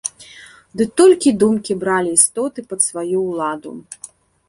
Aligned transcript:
Ды 0.81 0.87
толькі 1.01 1.35
думкі 1.45 1.77
бралі 1.85 2.09
істоты 2.17 2.59
пад 2.73 2.79
сваю 2.89 3.17
ўладу. 3.29 3.71